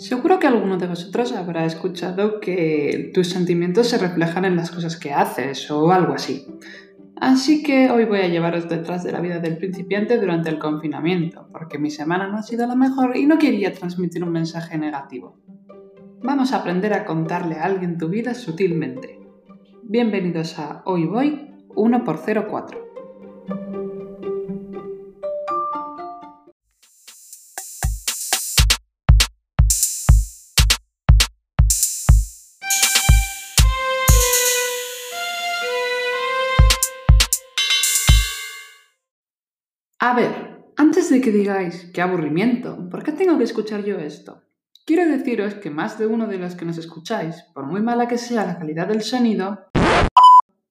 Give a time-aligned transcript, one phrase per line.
[0.00, 4.96] Seguro que alguno de vosotros habrá escuchado que tus sentimientos se reflejan en las cosas
[4.96, 6.46] que haces o algo así.
[7.16, 11.48] Así que hoy voy a llevaros detrás de la vida del principiante durante el confinamiento,
[11.52, 15.36] porque mi semana no ha sido la mejor y no quería transmitir un mensaje negativo.
[16.22, 19.20] Vamos a aprender a contarle a alguien tu vida sutilmente.
[19.82, 22.89] Bienvenidos a Hoy Voy 1x04.
[40.02, 44.40] A ver, antes de que digáis qué aburrimiento, ¿por qué tengo que escuchar yo esto?
[44.86, 48.16] Quiero deciros que más de uno de los que nos escucháis, por muy mala que
[48.16, 49.68] sea la calidad del sonido,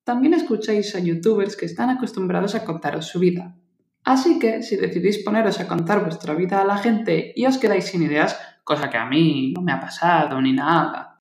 [0.04, 3.56] también escucháis a youtubers que están acostumbrados a contaros su vida.
[4.04, 7.86] Así que si decidís poneros a contar vuestra vida a la gente y os quedáis
[7.86, 11.22] sin ideas, cosa que a mí no me ha pasado ni nada.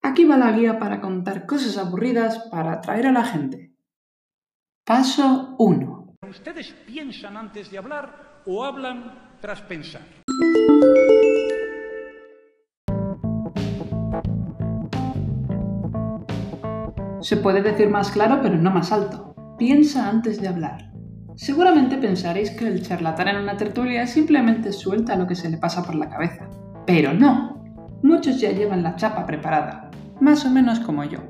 [0.00, 3.71] Aquí va la guía para contar cosas aburridas para atraer a la gente.
[4.84, 6.16] Paso 1.
[6.28, 10.02] ¿Ustedes piensan antes de hablar o hablan tras pensar?
[17.20, 19.36] Se puede decir más claro, pero no más alto.
[19.56, 20.90] Piensa antes de hablar.
[21.36, 25.84] Seguramente pensaréis que el charlatán en una tertulia simplemente suelta lo que se le pasa
[25.84, 26.48] por la cabeza.
[26.88, 27.62] Pero no.
[28.02, 31.20] Muchos ya llevan la chapa preparada, más o menos como yo.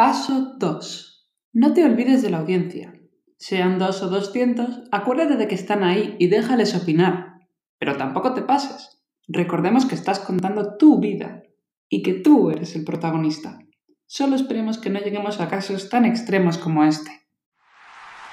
[0.00, 1.28] Paso 2.
[1.52, 2.94] No te olvides de la audiencia.
[3.36, 7.34] Sean dos o doscientos, acuérdate de que están ahí y déjales opinar.
[7.78, 9.02] Pero tampoco te pases.
[9.28, 11.42] Recordemos que estás contando tu vida
[11.90, 13.58] y que tú eres el protagonista.
[14.06, 17.28] Solo esperemos que no lleguemos a casos tan extremos como este.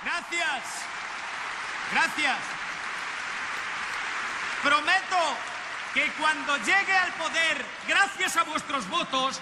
[0.05, 0.63] Gracias.
[1.91, 2.37] Gracias.
[4.63, 5.21] Prometo
[5.93, 7.57] que cuando llegue al poder,
[7.89, 9.41] gracias a vuestros votos,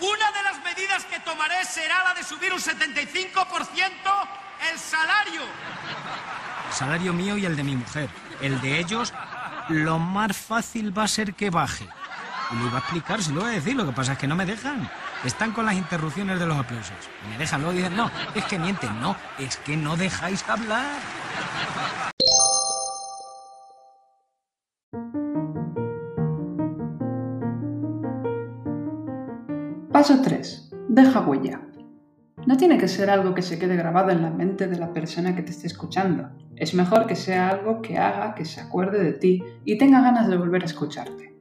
[0.00, 4.28] una de las medidas que tomaré será la de subir un 75%
[4.70, 5.42] el salario.
[6.68, 8.08] El salario mío y el de mi mujer.
[8.40, 9.12] El de ellos,
[9.68, 11.86] lo más fácil va a ser que baje.
[12.50, 14.26] Y lo iba a explicar, se lo voy a decir, lo que pasa es que
[14.26, 14.90] no me dejan.
[15.24, 16.96] Están con las interrupciones de los aplausos.
[17.28, 20.98] Me dejan, luego dicen, no, es que mienten, no, es que no dejáis hablar.
[29.92, 30.70] Paso 3.
[30.88, 31.62] Deja huella.
[32.46, 35.34] No tiene que ser algo que se quede grabado en la mente de la persona
[35.34, 36.30] que te esté escuchando.
[36.54, 40.28] Es mejor que sea algo que haga que se acuerde de ti y tenga ganas
[40.28, 41.34] de volver a escucharte.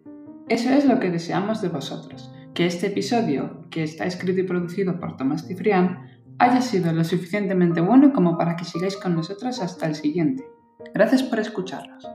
[0.47, 4.99] Eso es lo que deseamos de vosotros, que este episodio, que está escrito y producido
[4.99, 6.07] por Tomás Cifrián,
[6.39, 10.43] haya sido lo suficientemente bueno como para que sigáis con nosotros hasta el siguiente.
[10.91, 12.09] Gracias por escucharnos.